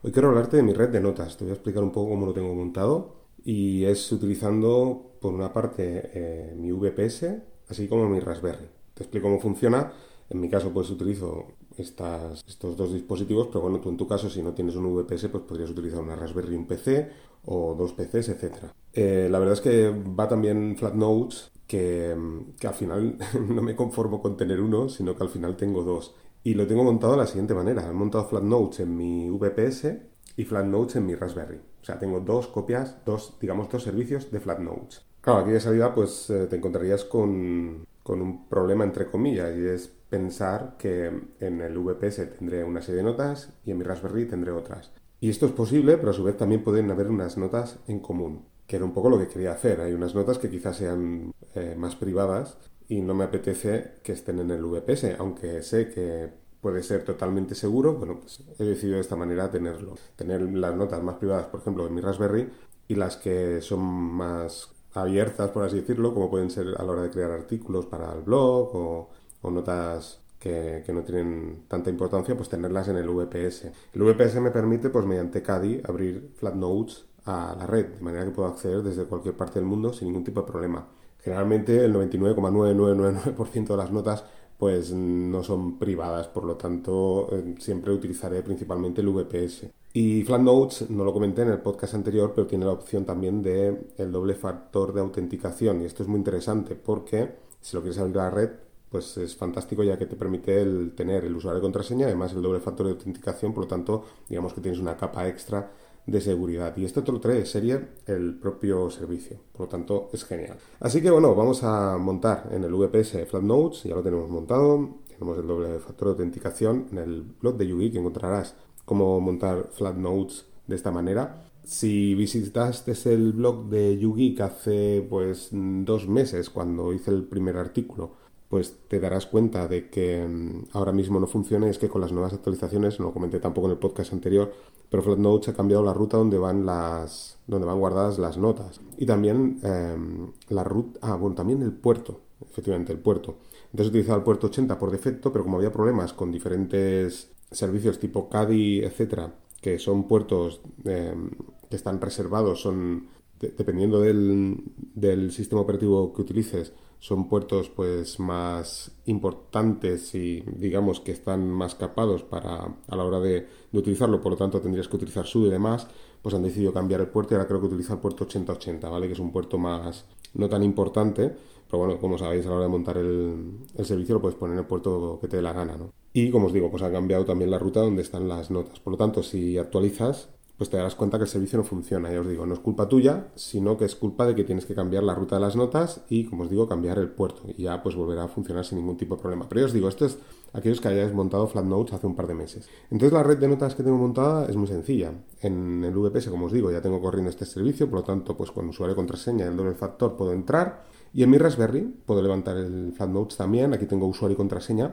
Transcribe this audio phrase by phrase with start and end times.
[0.00, 1.36] Hoy quiero hablarte de mi red de notas.
[1.36, 5.52] Te voy a explicar un poco cómo lo tengo montado y es utilizando por una
[5.52, 7.26] parte eh, mi VPS
[7.68, 8.66] así como mi Raspberry.
[8.94, 9.92] Te explico cómo funciona.
[10.30, 14.40] En mi caso pues utilizo estos dos dispositivos, pero bueno, tú en tu caso si
[14.40, 17.10] no tienes un VPS pues podrías utilizar una Raspberry, un PC
[17.46, 18.54] o dos PCs, etc.
[18.92, 22.16] Eh, la verdad es que va también Flatnotes que,
[22.60, 23.18] que al final
[23.48, 26.14] no me conformo con tener uno, sino que al final tengo dos.
[26.48, 27.86] Y lo tengo montado de la siguiente manera.
[27.86, 29.98] He montado Flatnotes en mi VPS
[30.34, 31.58] y Flatnotes en mi Raspberry.
[31.58, 35.04] O sea, tengo dos copias, dos, digamos, dos servicios de Flatnotes.
[35.20, 39.66] Claro, aquí de salida pues eh, te encontrarías con, con un problema entre comillas y
[39.66, 44.24] es pensar que en el VPS tendré una serie de notas y en mi Raspberry
[44.24, 44.90] tendré otras.
[45.20, 48.46] Y esto es posible, pero a su vez también pueden haber unas notas en común,
[48.66, 49.82] que era un poco lo que quería hacer.
[49.82, 52.56] Hay unas notas que quizás sean eh, más privadas
[52.88, 57.54] y no me apetece que estén en el VPS, aunque sé que puede ser totalmente
[57.54, 59.94] seguro, bueno, pues he decidido de esta manera tenerlo.
[60.16, 62.48] Tener las notas más privadas, por ejemplo, en mi Raspberry
[62.88, 67.02] y las que son más abiertas, por así decirlo, como pueden ser a la hora
[67.02, 69.10] de crear artículos para el blog o,
[69.50, 73.70] notas que, no tienen tanta importancia, pues tenerlas en el VPS.
[73.94, 78.30] El VPS me permite, pues mediante CADI, abrir Flatnotes a la red, de manera que
[78.30, 80.88] puedo acceder desde cualquier parte del mundo sin ningún tipo de problema.
[81.18, 84.24] Generalmente el 99,9999% de las notas
[84.58, 89.68] pues no son privadas, por lo tanto eh, siempre utilizaré principalmente el VPS.
[89.92, 93.88] Y Flatnotes, no lo comenté en el podcast anterior, pero tiene la opción también de
[93.96, 98.18] el doble factor de autenticación y esto es muy interesante porque si lo quieres abrir
[98.18, 98.50] a la red,
[98.90, 102.42] pues es fantástico ya que te permite el tener el usuario de contraseña, además el
[102.42, 105.70] doble factor de autenticación, por lo tanto, digamos que tienes una capa extra
[106.08, 106.76] de seguridad.
[106.76, 109.38] Y esto te lo trae serie el propio servicio.
[109.52, 110.56] Por lo tanto, es genial.
[110.80, 113.84] Así que bueno, vamos a montar en el VPS Flatnotes.
[113.84, 114.96] Ya lo tenemos montado.
[115.08, 116.86] Tenemos el doble factor de autenticación.
[116.90, 121.44] En el blog de Yugi que encontrarás cómo montar Flatnotes de esta manera.
[121.62, 128.12] Si visitaste el blog de YouGeek hace pues dos meses cuando hice el primer artículo,
[128.48, 131.68] pues te darás cuenta de que mm, ahora mismo no funciona.
[131.68, 134.52] Es que con las nuevas actualizaciones, no lo comenté tampoco en el podcast anterior,
[134.90, 139.06] pero Flatnotes ha cambiado la ruta donde van las donde van guardadas las notas y
[139.06, 143.38] también em, la ruta ah bueno también el puerto efectivamente el puerto
[143.70, 148.28] entonces utilizaba el puerto 80 por defecto pero como había problemas con diferentes servicios tipo
[148.28, 151.30] CADI etcétera que son puertos em,
[151.68, 153.08] que están reservados son
[153.40, 154.64] dependiendo del,
[154.94, 161.74] del sistema operativo que utilices son puertos pues más importantes y digamos que están más
[161.74, 165.50] capados para a la hora de, utilizarlo, por lo tanto tendrías que utilizar SUD y
[165.50, 165.86] demás,
[166.22, 169.06] pues han decidido cambiar el puerto y ahora creo que utiliza el puerto 8080, ¿vale?
[169.06, 171.34] Que es un puerto más no tan importante,
[171.70, 174.60] pero bueno, como sabéis a la hora de montar el, servicio lo puedes poner en
[174.60, 175.92] el puerto que te dé la gana, ¿no?
[176.12, 178.80] Y como os digo, pues ha cambiado también la ruta donde están las notas.
[178.80, 182.12] Por lo tanto, si actualizas, pues te darás cuenta que el servicio no funciona.
[182.12, 184.74] Ya os digo, no es culpa tuya, sino que es culpa de que tienes que
[184.74, 187.42] cambiar la ruta de las notas y, como os digo, cambiar el puerto.
[187.46, 189.48] Y ya pues volverá a funcionar sin ningún tipo de problema.
[189.48, 190.18] Pero ya os digo, esto es
[190.52, 192.68] aquellos que hayáis montado Flatnotes hace un par de meses.
[192.90, 195.12] Entonces la red de notas que tengo montada es muy sencilla.
[195.40, 198.50] En el VPS, como os digo, ya tengo corriendo este servicio, por lo tanto, pues
[198.50, 200.86] con usuario contraseña y el doble factor puedo entrar.
[201.14, 203.74] Y en mi Raspberry puedo levantar el Flatnotes también.
[203.74, 204.92] Aquí tengo usuario y contraseña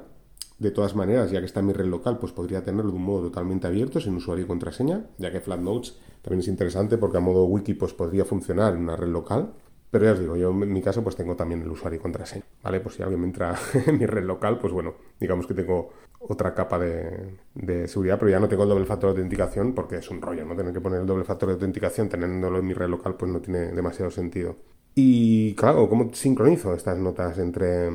[0.58, 3.04] de todas maneras, ya que está en mi red local, pues podría tenerlo de un
[3.04, 7.22] modo totalmente abierto, sin usuario y contraseña, ya que Flatnotes también es interesante porque a
[7.22, 9.54] modo wiki pues podría funcionar en una red local.
[9.92, 12.44] Pero ya os digo, yo en mi caso pues tengo también el usuario y contraseña,
[12.64, 12.80] ¿vale?
[12.80, 13.56] Pues si alguien me entra
[13.86, 15.90] en mi red local, pues bueno, digamos que tengo
[16.20, 19.98] otra capa de, de, seguridad, pero ya no tengo el doble factor de autenticación porque
[19.98, 20.56] es un rollo, ¿no?
[20.56, 23.40] Tener que poner el doble factor de autenticación teniéndolo en mi red local pues no
[23.40, 24.56] tiene demasiado sentido.
[24.96, 27.90] Y claro, ¿cómo sincronizo estas notas entre,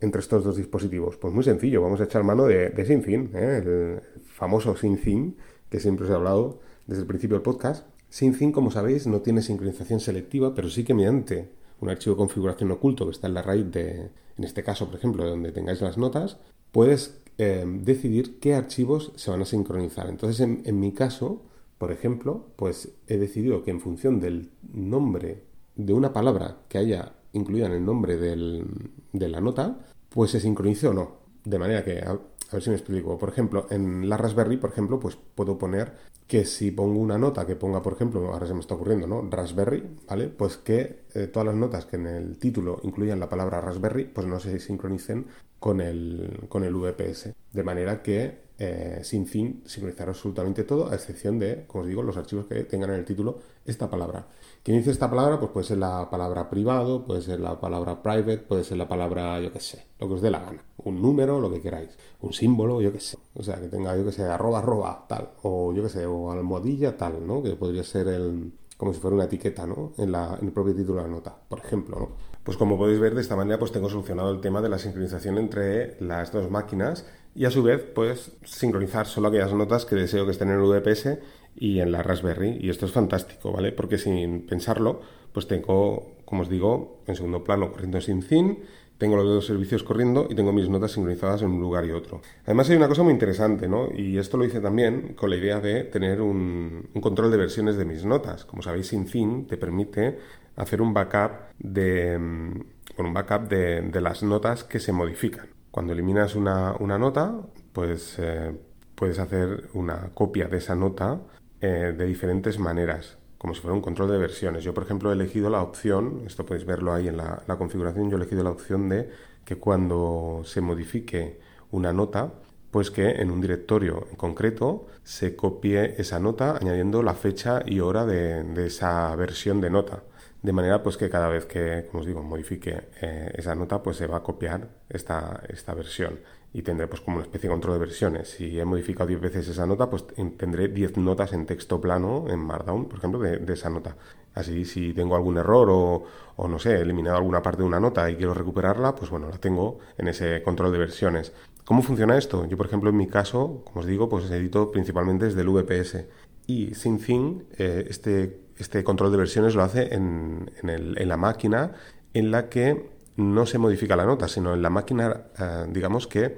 [0.00, 1.16] entre estos dos dispositivos?
[1.16, 3.56] Pues muy sencillo, vamos a echar mano de, de ¿eh?
[3.58, 5.34] el famoso SyncTheme
[5.70, 7.86] que siempre os he hablado desde el principio del podcast.
[8.10, 12.70] SyncTheme, como sabéis, no tiene sincronización selectiva, pero sí que mediante un archivo de configuración
[12.70, 15.98] oculto que está en la raíz de, en este caso, por ejemplo, donde tengáis las
[15.98, 16.38] notas,
[16.72, 20.08] puedes eh, decidir qué archivos se van a sincronizar.
[20.08, 21.42] Entonces, en, en mi caso,
[21.78, 25.42] por ejemplo, pues he decidido que en función del nombre
[25.74, 29.78] de una palabra que haya incluida en el nombre de la nota,
[30.08, 31.26] pues se sincronice o no.
[31.44, 32.18] De manera que, a,
[32.52, 33.18] ver si me explico.
[33.18, 35.92] Por ejemplo, en la Raspberry, por ejemplo, pues puedo poner
[36.26, 39.28] que si pongo una nota que ponga, por ejemplo, ahora se me está ocurriendo, ¿no?
[39.30, 40.28] Raspberry, ¿vale?
[40.28, 44.26] Pues que eh, todas las notas que en el título incluyan la palabra Raspberry, pues
[44.26, 45.26] no se sincronicen
[45.60, 47.32] con el, con el VPS.
[47.52, 52.02] De manera que eh, sin fin sincronizar absolutamente todo, a excepción de, como os digo,
[52.02, 54.26] los archivos que tengan en el título esta palabra.
[54.62, 55.38] ¿Quién dice esta palabra?
[55.38, 59.40] Pues puede ser la palabra privado, puede ser la palabra private, puede ser la palabra,
[59.40, 60.64] yo qué sé, lo que os dé la gana.
[60.78, 61.90] Un número, lo que queráis.
[62.20, 63.18] Un símbolo, yo qué sé.
[63.34, 65.30] O sea, que tenga, yo qué sé, arroba, arroba, tal.
[65.42, 67.42] O yo qué sé, o almohadilla, tal, ¿no?
[67.42, 69.92] Que podría ser el, como si fuera una etiqueta, ¿no?
[69.98, 72.36] En, la, en el propio título de la nota, por ejemplo, ¿no?
[72.42, 75.36] Pues como podéis ver, de esta manera pues tengo solucionado el tema de la sincronización
[75.38, 77.04] entre las dos máquinas
[77.36, 81.18] y a su vez pues sincronizar solo aquellas notas que deseo que estén en VPS
[81.54, 83.72] y en la Raspberry y esto es fantástico, ¿vale?
[83.72, 85.00] Porque sin pensarlo
[85.32, 88.60] pues tengo, como os digo, en segundo plano corriendo sin fin,
[88.96, 92.22] tengo los dos servicios corriendo y tengo mis notas sincronizadas en un lugar y otro.
[92.44, 93.90] Además hay una cosa muy interesante, ¿no?
[93.94, 97.84] Y esto lo hice también con la idea de tener un, control de versiones de
[97.84, 98.46] mis notas.
[98.46, 100.18] Como sabéis, sin fin te permite
[100.56, 102.60] hacer un backup de, mm,
[102.96, 105.55] un backup de las notas que se modifican.
[105.76, 107.38] Cuando eliminas una, nota,
[107.74, 108.50] pues eh,
[108.94, 111.20] puedes hacer una copia de esa nota
[111.60, 114.64] eh, de diferentes maneras, como si fuera un control de versiones.
[114.64, 118.16] Yo, por ejemplo, he elegido la opción, esto podéis verlo ahí en la, configuración, yo
[118.16, 119.10] he elegido la opción de
[119.44, 121.40] que cuando se modifique
[121.70, 122.32] una nota,
[122.70, 127.80] pues que en un directorio en concreto se copie esa nota añadiendo la fecha y
[127.80, 130.04] hora de esa versión de nota
[130.46, 133.96] de manera pues que cada vez que, como os digo, modifique eh, esa nota, pues
[133.96, 136.20] se va a copiar esta, esta versión
[136.52, 138.30] y tendré pues como una especie de control de versiones.
[138.30, 140.04] Si he modificado 10 veces esa nota, pues
[140.36, 143.96] tendré 10 notas en texto plano, en Markdown, por ejemplo, de, esa nota.
[144.34, 146.04] Así, si tengo algún error o,
[146.36, 149.28] o, no sé, he eliminado alguna parte de una nota y quiero recuperarla, pues bueno,
[149.28, 151.32] la tengo en ese control de versiones.
[151.64, 152.46] ¿Cómo funciona esto?
[152.46, 156.06] Yo, por ejemplo, en mi caso, como os digo, pues edito principalmente desde el VPS.
[156.46, 161.72] Y sin fin, eh, este este control de versiones lo hace en, la máquina
[162.14, 166.36] en la que no se modifica la nota, sino en la máquina, eh, digamos que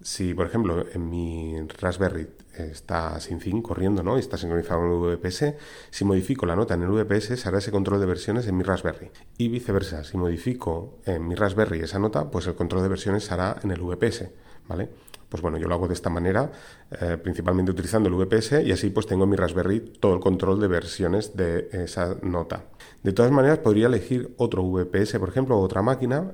[0.00, 4.16] si, por ejemplo, en mi Raspberry está sin fin corriendo, ¿no?
[4.16, 5.54] Y está sincronizado en el VPS,
[5.90, 8.64] si modifico la nota en el VPS, se hará ese control de versiones en mi
[8.64, 9.10] Raspberry.
[9.38, 13.34] Y viceversa, si modifico en mi Raspberry esa nota, pues el control de versiones se
[13.34, 14.28] hará en el VPS,
[14.66, 14.90] ¿vale?
[15.32, 16.52] Pues bueno, yo lo hago de esta manera,
[16.90, 20.60] eh, principalmente utilizando el VPS y así pues tengo en mi Raspberry todo el control
[20.60, 22.66] de versiones de esa nota.
[23.02, 26.32] De todas maneras, podría elegir otro VPS, por ejemplo, otra máquina,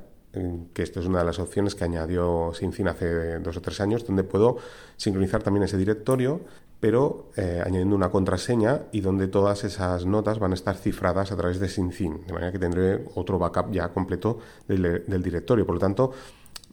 [0.74, 4.04] que esto es una de las opciones que añadió SyncIn hace dos o tres años,
[4.04, 4.56] donde puedo
[4.96, 6.40] sincronizar también ese directorio,
[6.80, 11.36] pero eh, añadiendo una contraseña y donde todas esas notas van a estar cifradas a
[11.36, 15.64] través de SyncIn, de manera que tendré otro backup ya completo del directorio.
[15.64, 16.12] Por lo tanto,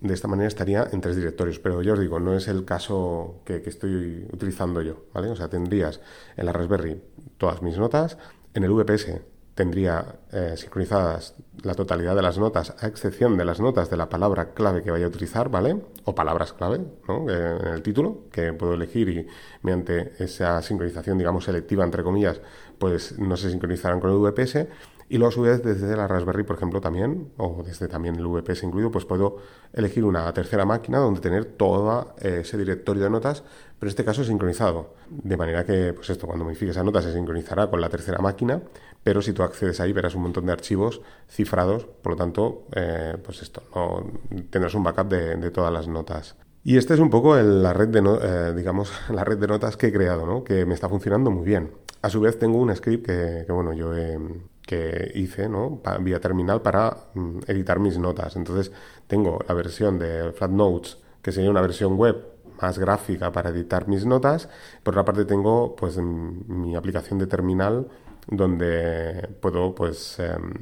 [0.01, 3.41] de esta manera estaría en tres directorios, pero yo os digo, no es el caso
[3.45, 5.29] que, estoy utilizando yo, ¿vale?
[5.29, 6.01] O sea, tendrías
[6.35, 7.01] en la Raspberry
[7.37, 8.17] todas mis notas,
[8.53, 9.21] en el VPS
[9.55, 11.33] tendría eh, sincronizadas
[11.63, 14.91] la totalidad de las notas, a excepción de las notas de la palabra clave que
[14.91, 15.81] vaya a utilizar, ¿vale?
[16.03, 17.29] O palabras clave, ¿no?
[17.29, 19.27] en el título, que puedo elegir y
[19.61, 22.41] mediante esa sincronización, digamos, selectiva, entre comillas,
[22.77, 24.67] pues no se sincronizarán con el VPS.
[25.07, 28.25] Y luego a su vez desde la Raspberry, por ejemplo, también, o desde también el
[28.25, 29.37] VPS incluido, pues puedo
[29.71, 33.43] elegir una tercera máquina donde tener todo eh, ese directorio de notas,
[33.77, 34.95] pero en este caso sincronizado.
[35.09, 38.63] De manera que, pues esto, cuando modifique esa nota se sincronizará con la tercera máquina,
[39.03, 43.15] pero si tú accedes ahí verás un montón de archivos cifrados, por lo tanto, eh,
[43.23, 44.11] pues esto, no
[44.49, 46.35] tendrás un backup de, todas las notas.
[46.63, 49.87] Y esta es un poco la red de, eh, digamos, la red de notas que
[49.87, 50.43] he creado, ¿no?
[50.43, 51.69] que me está funcionando muy bien.
[52.01, 54.17] A su vez tengo un script que, que bueno, yo he,
[54.65, 55.81] que hice ¿no?
[56.01, 58.35] vía terminal para mm, editar mis notas.
[58.35, 58.71] Entonces
[59.07, 64.05] tengo la versión de Flatnotes, que sería una versión web más gráfica para editar mis
[64.05, 64.49] notas.
[64.83, 67.87] Por otra parte tengo pues mi aplicación de terminal
[68.27, 70.53] donde puedo pues em,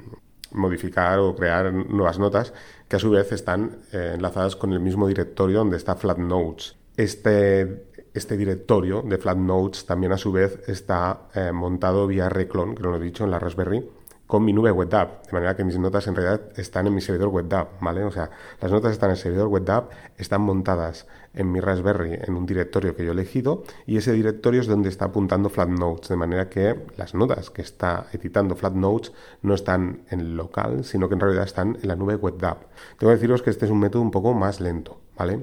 [0.51, 2.53] modificar o crear nuevas notas
[2.87, 6.75] que a su vez están eh, enlazadas con el mismo directorio donde está Flatnotes.
[6.95, 12.83] Este este directorio de Flatnotes también a su vez está eh, montado vía Reclon, que
[12.83, 13.83] lo he dicho, en la Raspberry,
[14.27, 17.27] con mi nube WebDAV, de manera que mis notas en realidad están en mi servidor
[17.27, 18.03] WebDAV, ¿vale?
[18.03, 22.35] O sea, las notas están en el servidor WebDAV, están montadas en mi Raspberry en
[22.35, 26.15] un directorio que yo he elegido y ese directorio es donde está apuntando Flatnotes, de
[26.15, 31.19] manera que las notas que está editando Flatnotes no están en local, sino que en
[31.19, 32.57] realidad están en la nube WebDAV.
[32.97, 35.41] Tengo que deciros que este es un método un poco más lento, ¿vale?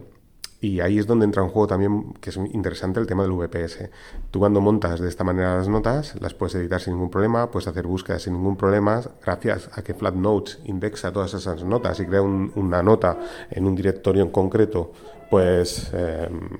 [0.61, 3.88] Y ahí es donde entra en juego también, que es interesante, el tema del VPS.
[4.31, 7.67] Tú cuando montas de esta manera las notas, las puedes editar sin ningún problema, puedes
[7.67, 12.21] hacer búsquedas sin ningún problema, gracias a que Flatnotes indexa todas esas notas y crea
[12.21, 13.19] una nota
[13.50, 14.93] en un directorio en concreto,
[15.31, 16.50] pues em,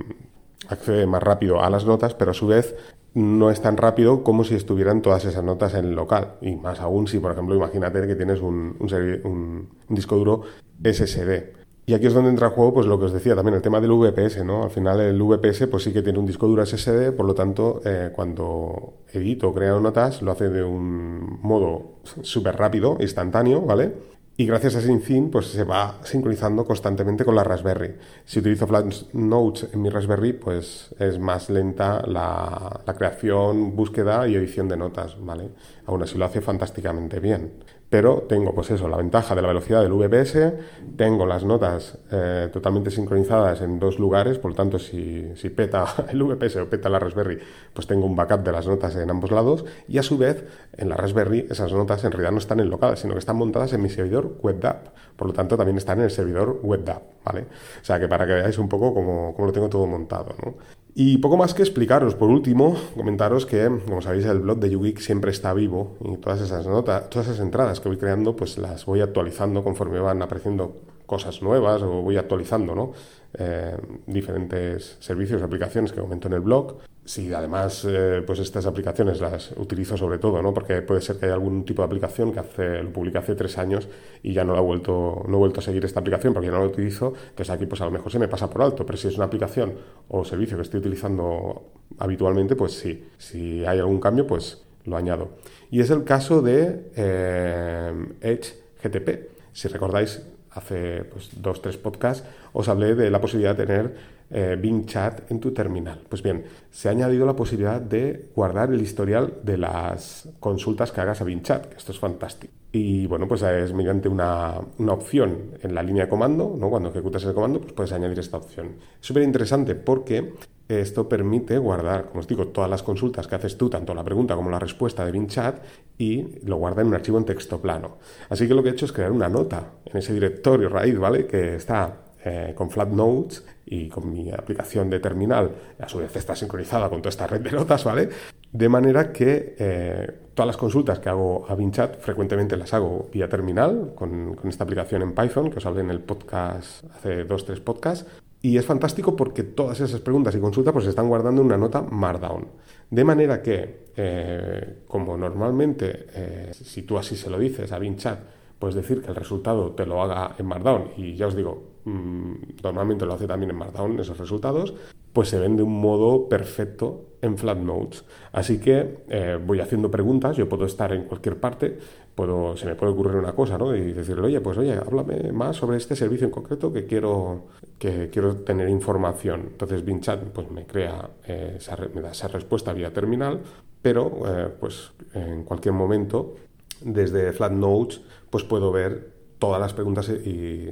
[0.69, 2.75] accede más rápido a las notas, pero a su vez
[3.13, 6.37] no es tan rápido como si estuvieran todas esas notas en el local.
[6.41, 10.43] Y más aún si, por ejemplo, imagínate que tienes un, un disco duro
[10.83, 11.60] SSD
[11.91, 13.81] Y aquí es donde entra en juego, pues lo que os decía también, el tema
[13.81, 14.63] del VPS, ¿no?
[14.63, 17.81] Al final el VPS, pues sí que tiene un disco duro SSD, por lo tanto,
[17.85, 23.93] eh, cuando edito o creo notas, lo hace de un modo súper rápido, instantáneo, ¿vale?
[24.37, 27.97] Y gracias a SyncIn, pues se va sincronizando constantemente con la Raspberry.
[28.25, 34.29] Si utilizo Flash Notes en mi Raspberry, pues es más lenta la, la creación, búsqueda
[34.29, 35.51] y edición de notas, ¿vale?
[35.87, 37.51] Aún así lo hace fantásticamente bien
[37.91, 40.53] pero tengo pues eso, la ventaja de la velocidad del VPS,
[40.97, 45.85] tengo las notas eh, totalmente sincronizadas en dos lugares, por lo tanto si, si, peta
[46.11, 47.41] el VPS o peta la Raspberry,
[47.75, 50.45] pues tengo un backup de las notas en ambos lados y a su vez
[50.77, 53.83] en la Raspberry esas notas en realidad no están enlocadas, sino que están montadas en
[53.83, 57.43] mi servidor WebDAV, por lo tanto también están en el servidor WebDAV, ¿vale?
[57.81, 60.55] O sea que para que veáis un poco cómo, cómo lo tengo todo montado, ¿no?
[60.95, 62.15] Y poco más que explicaros.
[62.15, 66.41] Por último, comentaros que, como sabéis, el blog de YouGeek siempre está vivo y todas
[66.41, 70.77] esas notas, todas esas entradas que voy creando, pues las voy actualizando conforme van apareciendo
[71.11, 72.95] cosas nuevas o voy actualizando.
[73.35, 73.77] Eh,
[74.07, 76.79] diferentes servicios, aplicaciones que comento en el blog.
[77.05, 80.55] Si además, eh, pues estas aplicaciones las utilizo sobre todo, ¿no?
[80.55, 83.59] Porque puede ser que haya algún tipo de aplicación que hace, lo publiqué hace tres
[83.59, 83.89] años
[84.23, 86.53] y ya no, la he vuelto, no he vuelto a seguir esta aplicación porque ya
[86.53, 88.97] no la utilizo, entonces aquí pues a lo mejor se me pasa por alto, pero
[88.97, 89.75] si es una aplicación
[90.09, 95.31] o servicio que estoy utilizando habitualmente, pues sí, si hay algún cambio, pues lo añado.
[95.71, 99.31] Y es el caso de eh, Edge GTP.
[99.53, 103.95] Si recordáis, hace pues, dos, tres podcasts, os hablé de la posibilidad de tener
[104.31, 106.01] eh, Bing Chat en tu terminal.
[106.09, 111.01] Pues bien, se ha añadido la posibilidad de guardar el historial de las consultas que
[111.01, 112.53] hagas a Bing Chat, esto es fantástico.
[112.73, 116.71] Y bueno, pues es mediante una, una opción en la línea de comando, ¿no?
[116.71, 118.77] cuando ejecutas el comando, pues puedes añadir esta opción.
[119.01, 120.35] Es súper interesante porque
[120.79, 124.37] esto permite guardar, como os digo, todas las consultas que haces tú, tanto la pregunta
[124.37, 125.57] como la respuesta de BinChat,
[125.99, 127.99] y lo guarda en un archivo en texto plano.
[128.29, 131.27] Así que lo que he hecho es crear una nota en ese directorio raíz, ¿vale?
[131.27, 136.15] Que está eh, con Flat Notes y con mi aplicación de terminal, a su vez
[136.15, 138.09] está sincronizada con toda esta red de notas, ¿vale?
[138.53, 143.29] De manera que eh, todas las consultas que hago a BinChat frecuentemente las hago vía
[143.29, 147.45] terminal con, con, esta aplicación en Python que os hablé en el podcast hace dos,
[147.45, 148.07] tres podcasts
[148.43, 151.59] y es fantástico porque todas esas preguntas y consultas pues se están guardando en una
[151.59, 152.47] nota Markdown.
[152.91, 158.19] De manera que, eh, como normalmente, eh, si tú así se lo dices a BinChat,
[158.61, 162.35] puedes decir que el resultado te lo haga en Markdown y ya os digo, mmm,
[162.63, 164.75] normalmente lo hace también en Markdown esos resultados,
[165.13, 168.05] pues se ven de un modo perfecto en Flatnotes.
[168.33, 171.79] Así que eh, voy haciendo preguntas, yo puedo estar en cualquier parte,
[172.15, 173.75] puedo, se me puede ocurrir una cosa, ¿no?
[173.75, 177.47] Y decirle, oye, pues oye, háblame más sobre este servicio en concreto que quiero,
[177.79, 179.49] que quiero tener información.
[179.53, 181.59] Entonces BinChat pues, me crea, eh,
[181.95, 183.41] me da esa respuesta vía terminal,
[183.83, 186.35] pero eh, pues en cualquier momento,
[186.83, 190.71] desde Flatnotes, pues puedo ver todas las preguntas y,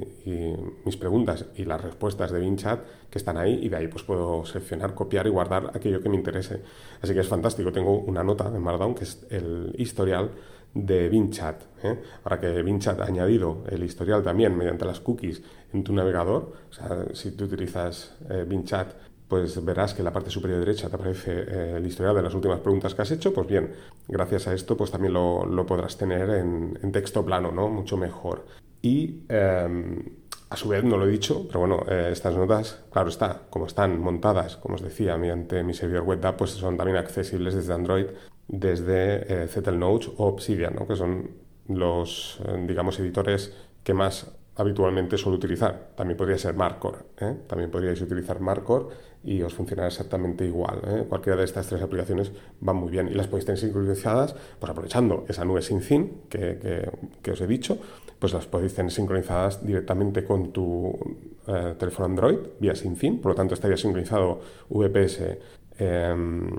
[0.85, 4.45] mis preguntas y las respuestas de BinChat que están ahí y de ahí pues puedo
[4.45, 6.61] seleccionar, copiar y guardar aquello que me interese.
[7.01, 7.71] Así que es fantástico.
[7.71, 10.31] Tengo una nota en Markdown que es el historial
[10.73, 11.63] de BinChat.
[11.83, 11.99] ¿eh?
[12.23, 15.41] Ahora que BinChat ha añadido el historial también mediante las cookies
[15.73, 18.93] en tu navegador, o sea, si tú utilizas eh, BinChat
[19.29, 22.33] pues verás que en la parte superior derecha te aparece eh, el historial de las
[22.33, 23.71] últimas preguntas que has hecho, pues bien,
[24.07, 27.69] gracias a esto pues también lo, podrás tener en, texto plano, ¿no?
[27.69, 28.45] Mucho mejor.
[28.81, 30.03] Y em,
[30.49, 33.67] a su vez, no lo he dicho, pero bueno, eh, estas notas, claro está, como
[33.67, 38.07] están montadas, como os decía, mediante mi servidor web pues son también accesibles desde Android,
[38.47, 40.87] desde eh, Notes o Obsidian, ¿no?
[40.87, 41.29] que son
[41.67, 45.91] los, eh, digamos, editores que más habitualmente suelo utilizar.
[45.95, 47.37] También podría ser Markor, ¿eh?
[47.47, 48.89] también podríais utilizar Markor
[49.23, 50.81] y os funcionará exactamente igual.
[50.87, 51.05] ¿eh?
[51.07, 55.25] Cualquiera de estas tres aplicaciones van muy bien y las podéis tener sincronizadas, pues aprovechando
[55.27, 56.89] esa nube SyncIn que,
[57.21, 57.77] que, os he dicho,
[58.17, 60.97] pues las podéis tener sincronizadas directamente con tu
[61.47, 65.39] eh, teléfono Android vía SyncIn, por lo tanto estaría sincronizado VPS,
[65.77, 66.49] em,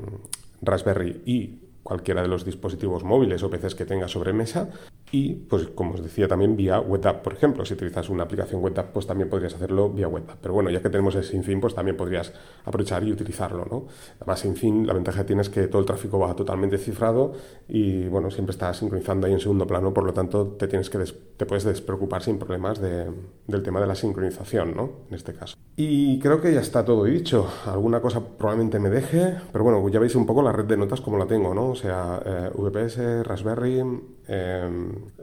[0.63, 4.69] Raspberry y cualquiera de los dispositivos móviles o PCs que tenga sobre mesa
[5.13, 7.65] y, pues como os decía, también vía WebDAV, por ejemplo.
[7.65, 10.39] Si utilizas una aplicación WebDAV, pues también podrías hacerlo vía WebDAV.
[10.41, 12.33] Pero bueno, ya que tenemos el SyncIn, pues también podrías
[12.65, 13.87] aprovechar y utilizarlo, ¿no?
[14.21, 17.33] Además, SyncIn, la ventaja que tiene es que todo el tráfico va totalmente cifrado
[17.69, 20.99] y, bueno, siempre está sincronizando ahí en segundo plano, por lo tanto, te, tienes que
[21.37, 24.91] te puedes despreocupar sin problemas del tema de la sincronización, ¿no?
[25.09, 25.57] En este caso.
[25.77, 27.49] Y creo que ya está todo dicho.
[27.67, 31.01] Alguna cosa probablemente me deje, pero bueno, ya veis un poco la red de notas
[31.01, 31.71] como la tengo, ¿no?
[31.71, 33.83] O sea, eh, VPS, Raspberry,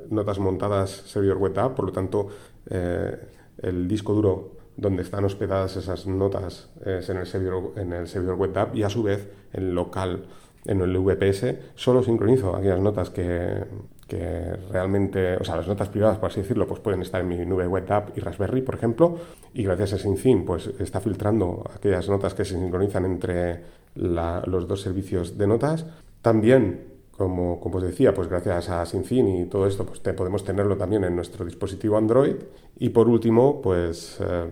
[0.09, 2.27] notas montadas servidor web app, por lo tanto
[2.69, 3.17] eh,
[3.59, 8.35] el disco duro donde están hospedadas esas notas es en el servidor, en el servidor
[8.35, 10.25] web app y a su vez en local
[10.65, 13.63] en el VPS solo sincronizo aquellas notas que,
[14.07, 17.45] que realmente, o sea, las notas privadas, por así decirlo, pues pueden estar en mi
[17.45, 17.85] nube web
[18.15, 19.17] y Raspberry, por ejemplo,
[19.53, 23.61] y gracias a SyncIn, pues está filtrando aquellas notas que se sincronizan entre
[23.95, 25.85] los dos servicios de notas.
[26.21, 30.77] También como, como, os decía, pues gracias a SyncIn y todo esto, pues podemos tenerlo
[30.77, 32.35] también en nuestro dispositivo Android.
[32.79, 34.45] Y por último, pues eh,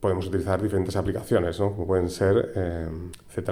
[0.00, 1.72] podemos utilizar diferentes aplicaciones, ¿no?
[1.72, 2.88] como pueden ser eh,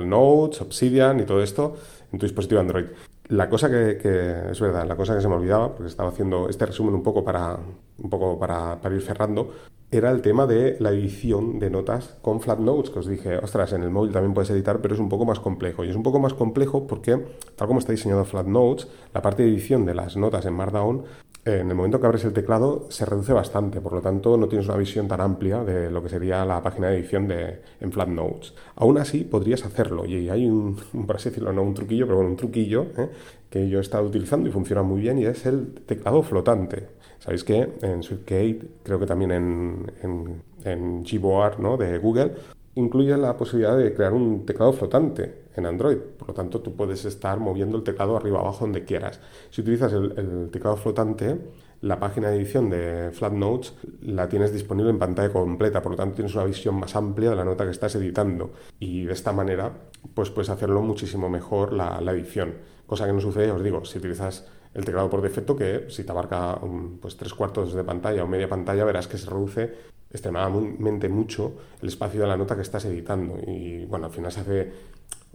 [0.03, 1.77] Notes, Obsidian y todo esto
[2.13, 2.87] en tu dispositivo Android.
[3.29, 6.67] La cosa que, es verdad, la cosa que se me olvidaba, porque estaba haciendo este
[6.67, 7.59] resumen un poco para,
[7.99, 9.53] un poco para ir cerrando,
[9.93, 13.73] era el tema de la edición de notas con flat notes, que os dije, ostras,
[13.73, 15.85] en el móvil también puedes editar, pero es un poco más complejo.
[15.85, 17.19] Y es un poco más complejo porque,
[17.57, 21.05] tal como está diseñado flat notes, la parte de edición de las notas en Markdown,
[21.45, 24.69] en el momento que abres el teclado, se reduce bastante, por lo tanto no tienes
[24.69, 28.09] una visión tan amplia de lo que sería la página de edición de, en flat
[28.09, 28.55] notes.
[28.77, 32.31] Aún así, podrías hacerlo, y hay un, por así decirlo, no un truquillo, pero bueno,
[32.31, 33.09] un truquillo ¿eh?
[33.49, 36.89] que yo he estado utilizando y funciona muy bien, y es el teclado flotante.
[37.19, 41.77] Sabéis que en SwiftKey, creo que también en, en, en Gboard ¿no?
[41.77, 42.33] de Google,
[42.75, 45.97] incluye la posibilidad de crear un teclado flotante en Android.
[45.97, 49.21] Por lo tanto, tú puedes estar moviendo el teclado arriba abajo donde quieras.
[49.51, 51.39] Si utilizas el, teclado flotante,
[51.83, 56.17] la página de edición de Flatnotes la tienes disponible en pantalla completa, por lo tanto
[56.17, 59.73] tienes una visión más amplia de la nota que estás editando y de esta manera
[60.13, 62.55] pues puedes hacerlo muchísimo mejor la, la edición,
[62.87, 66.13] cosa que no sucede, os digo, si utilizas el teclado por defecto que si te
[66.13, 66.59] abarca
[67.01, 71.89] pues tres cuartos de pantalla o media pantalla verás que se reduce extremadamente mucho el
[71.89, 73.39] espacio de la nota que estás editando.
[73.47, 74.73] Y bueno al final se hace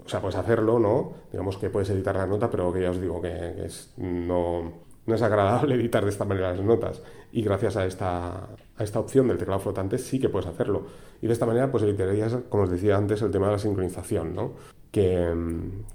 [0.06, 3.02] o sea puedes hacerlo no digamos que puedes editar la nota pero que ya os
[3.02, 4.72] digo que, es, no,
[5.06, 7.02] no es agradable editar de esta manera las notas.
[7.34, 10.86] Y gracias a esta, a esta opción del teclado flotante sí que puedes hacerlo.
[11.22, 14.34] Y de esta manera pues evitarías como os decía antes el tema de la sincronización
[14.34, 14.54] ¿no?
[14.92, 15.30] que,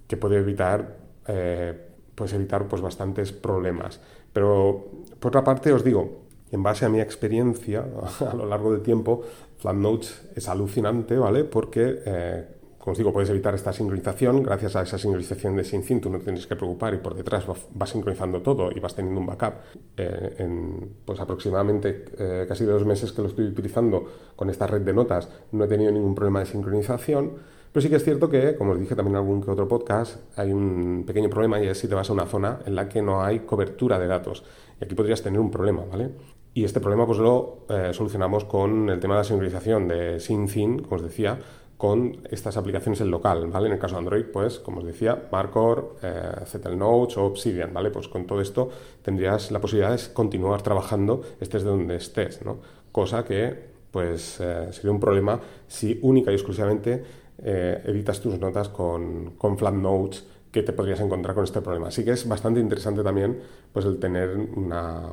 [0.07, 1.90] que puede evitar eh,
[2.21, 3.99] pues evitar pues bastantes problemas.
[4.31, 4.85] Pero
[5.19, 6.21] por otra parte os digo,
[6.53, 7.83] en base a mi experiencia
[8.31, 9.23] a lo largo del tiempo,
[9.57, 11.45] Flatnotes es alucinante, ¿vale?
[11.45, 12.45] Porque, eh,
[12.77, 14.43] como os digo, puedes evitar esta sincronización.
[14.43, 17.89] Gracias a esa sincronización de SyncIn tú no tienes que preocupar y por detrás vas
[17.89, 19.55] sincronizando todo y vas teniendo un backup.
[19.97, 24.05] Eh, en pues aproximadamente eh, casi dos meses que lo estoy utilizando
[24.37, 27.33] con esta red de notas no he tenido ningún problema de sincronización.
[27.73, 30.17] Pero sí que es cierto que, como os dije también en algún que otro podcast,
[30.37, 33.01] hay un pequeño problema y es si te vas a una zona en la que
[33.01, 34.43] no hay cobertura de datos.
[34.81, 36.11] Y aquí podrías tener un problema, ¿vale?
[36.53, 40.81] Y este problema pues lo eh, solucionamos con el tema de la sincronización de SyncIn,
[40.81, 41.39] como os decía,
[41.81, 43.69] con estas aplicaciones en local, ¿vale?
[43.69, 47.91] En el caso de Android, pues, como os decía, Markor, eh, Notes o Obsidian, ¿vale?
[47.91, 48.69] Pues con todo esto
[49.01, 52.59] tendrías la posibilidad de continuar trabajando estés de donde estés, ¿no?
[52.93, 57.03] Cosa que, pues, eh, sería un problema si única y exclusivamente
[57.43, 61.89] eh, editas tus notas con, con flat notes que te podrías encontrar con este problema.
[61.89, 63.39] Así que es bastante interesante también
[63.73, 65.07] pues, el tener una,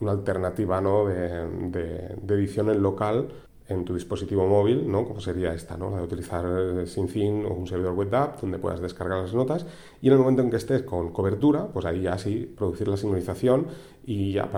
[0.00, 1.06] una alternativa ¿no?
[1.06, 1.46] de,
[2.22, 3.28] de, edición en local
[3.66, 5.06] en tu dispositivo móvil, ¿no?
[5.06, 5.90] como sería esta, ¿no?
[5.90, 9.64] la de utilizar SyncIn o un servidor web app donde puedas descargar las notas
[10.02, 12.98] y en el momento en que estés con cobertura, pues ahí ya sí producir la
[12.98, 13.66] sincronización
[14.04, 14.50] y ya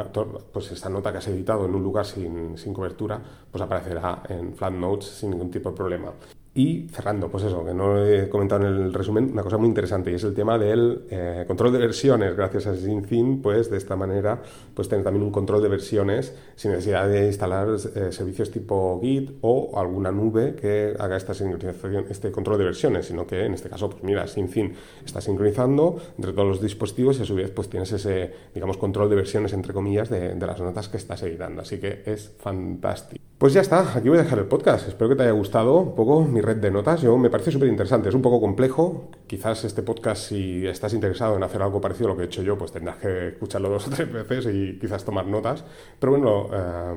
[0.53, 4.55] pues esta nota que has editado en un lugar sin, sin cobertura pues aparecerá en
[4.55, 6.13] Flat Notes sin ningún tipo de problema.
[6.59, 10.11] Y cerrando, pues eso, que no he comentado en el resumen, una cosa muy interesante
[10.11, 12.35] y es el tema del eh, control de versiones.
[12.35, 14.41] Gracias a SyncIn, pues de esta manera,
[14.73, 19.33] pues tener también un control de versiones sin necesidad de instalar eh, servicios tipo Git
[19.43, 23.69] o alguna nube que haga esta sincronización, este control de versiones, sino que en este
[23.69, 24.73] caso, pues mira, SyncIn
[25.05, 29.11] está sincronizando entre todos los dispositivos y a su vez, pues tienes ese, digamos, control
[29.11, 31.61] de versiones, entre comillas, de, de las notas que estás editando.
[31.61, 33.26] Así que es fantástico.
[33.39, 34.89] Pues ya está, aquí voy a dejar el podcast.
[34.89, 37.03] Espero que te haya gustado un poco mi red de notas.
[37.03, 39.11] Yo me parece súper interesante, es un poco complejo.
[39.27, 42.43] Quizás este podcast, si estás interesado en hacer algo parecido a lo que he hecho
[42.43, 45.65] yo, pues tendrás que escucharlo dos o tres veces y quizás tomar notas.
[45.99, 46.95] Pero bueno, eh,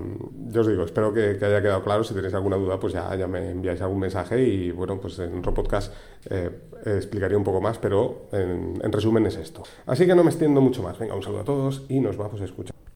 [0.48, 2.06] yo os digo, espero que, haya quedado claro.
[2.06, 5.40] Si tenéis alguna duda, pues ya, ya me enviáis algún mensaje y bueno, pues en
[5.40, 5.94] otro podcast
[6.30, 6.50] eh,
[6.86, 9.64] explicaría un poco más, pero en, en resumen es esto.
[9.86, 10.98] Así que no me extiendo mucho más.
[10.98, 12.79] Venga, un saludo a todos y nos vamos a escuchar.